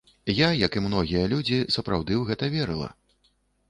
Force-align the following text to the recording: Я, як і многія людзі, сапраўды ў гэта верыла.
Я, 0.37 0.47
як 0.59 0.77
і 0.79 0.83
многія 0.85 1.27
людзі, 1.35 1.61
сапраўды 1.79 2.13
ў 2.19 2.23
гэта 2.33 2.53
верыла. 2.59 2.95